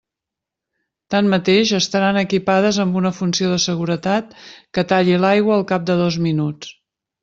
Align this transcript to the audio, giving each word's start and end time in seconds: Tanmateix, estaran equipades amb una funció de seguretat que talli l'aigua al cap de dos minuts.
Tanmateix, 1.15 1.73
estaran 1.81 2.19
equipades 2.23 2.81
amb 2.85 2.99
una 3.03 3.13
funció 3.19 3.53
de 3.55 3.63
seguretat 3.69 4.37
que 4.75 4.89
talli 4.95 5.25
l'aigua 5.25 5.59
al 5.63 5.71
cap 5.75 5.91
de 5.93 6.03
dos 6.07 6.23
minuts. 6.29 6.79